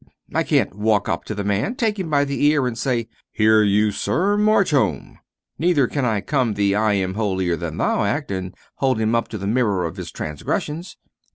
"I 0.33 0.41
can't 0.41 0.73
walk 0.73 1.07
up 1.07 1.25
to 1.25 1.35
the 1.35 1.43
man, 1.43 1.75
take 1.75 1.99
him 1.99 2.09
by 2.09 2.25
the 2.25 2.43
ear, 2.47 2.65
and 2.65 2.75
say: 2.75 3.07
'Here, 3.31 3.61
you, 3.61 3.91
sir 3.91 4.35
march 4.35 4.71
home!' 4.71 5.19
Neither 5.59 5.85
can 5.85 6.05
I 6.05 6.21
come 6.21 6.55
the 6.55 6.73
'I 6.73 6.93
am 6.93 7.13
holier 7.13 7.55
than 7.55 7.77
thou' 7.77 8.03
act, 8.03 8.31
and 8.31 8.55
hold 8.77 8.95
up 8.99 9.27
to 9.27 9.37
him 9.37 9.41
the 9.41 9.45
mirror 9.45 9.85
of 9.85 9.97
his 9.97 10.11
transgressions." 10.11 10.97